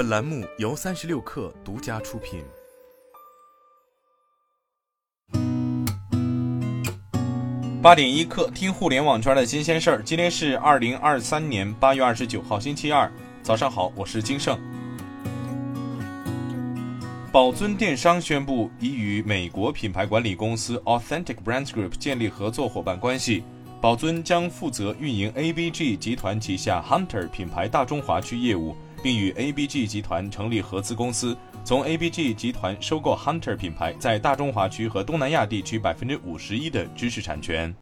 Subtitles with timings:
[0.00, 2.42] 本栏目由三十六氪独家出品。
[7.82, 10.02] 八点一刻，听互联网圈的新鲜事儿。
[10.02, 14.58] 今天是二零二三年八月二十九号，星期二，早上好，我是金盛。
[17.30, 23.44] 宝尊电商宣布已与美国品牌管理公司 Authentic Brands Group 建立合作伙伴关系。
[23.82, 37.74] 宝尊将负责运营 ABG 集团旗下 Hunter 品牌大中华区业务，并与 ABG 集团成立合资公司，从 ABG 集团收购 Hunter 品牌在大中华区和东南亚地区百分之五十一的知识产权。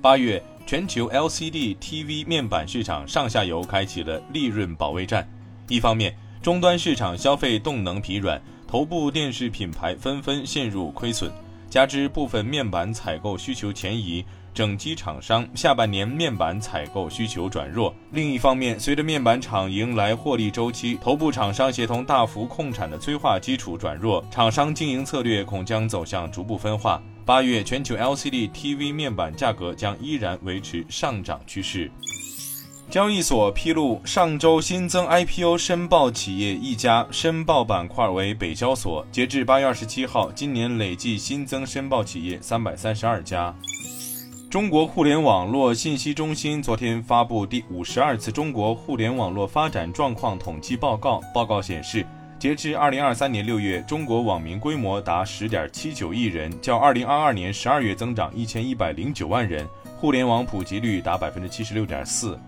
[0.00, 5.28] 八月，全球 LCD TV 面板市场上下游开启了利润保卫战。
[5.68, 11.32] 一方面，终端市场消费动能疲软，头部电视品牌纷纷陷入亏损，
[11.68, 14.24] 加之部分面板采购需求前移。
[14.54, 17.94] 整机厂商下半年面板采购需求转弱。
[18.10, 27.00] 另一方面，随着面板厂迎来获利周期，头部厂商协同大幅控产的催化基础转弱，厂商经营策略恐将走向逐步分化。
[27.24, 31.88] 八月全球 LCD TV 面板价格将依然维持上涨趋势。
[32.90, 39.06] 交易所披露，上周新增 IPO 申报企业一家，申报板块为北交所。
[39.12, 43.54] 截至八月二十七号，今年累计新增申报企业三百三十二家。
[44.48, 51.20] 中国互联网络信息中心昨天发布第五十二次中国互联网络发展状况统计报告。
[51.34, 52.06] 报告显示，
[52.38, 62.40] 截至二零二三年六月，中国网民规模达十点七九亿人，较二零二二年十二月增长一千一百零九万人，互联网普及率达百分之七十六点四。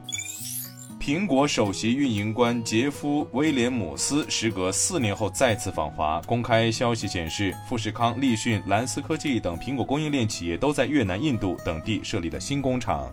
[1.01, 6.21] 苹果首席运营官杰夫·威廉姆斯时隔四年后再次访华。
[6.27, 13.11] 公开消息显示，富士康、立讯、蓝思科技等苹果供应链企业都在越南、印度等地设立了新工厂。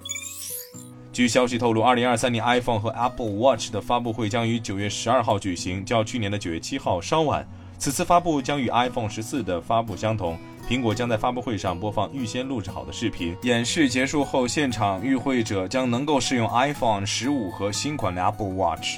[1.14, 7.48] 据消息透露，2023年 iPhone 和 Apple Watch 的发布会将于9月12号举行，较去年的9月7号稍晚。
[7.78, 10.38] 此次发布将与 iPhone 14的发布相同。
[10.68, 13.34] 苹果将在发布会上播放预先录制好的视频。
[13.44, 18.98] 演示结束后，现场与会者将能够试用 iPhone 十五和新款的 Apple Watch。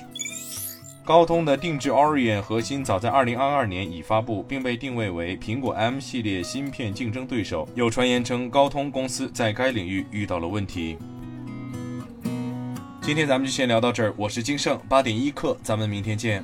[1.06, 7.68] 高通的定制 Orient 核心早在2022年已发布，并被定位为苹果 M 系列芯片竞争对手。
[7.75, 10.97] 有传言称，高通公司在该领域遇到了问题。
[13.01, 16.44] 今天咱们就先聊到这儿，我是金盛八点一刻，咱们明天见。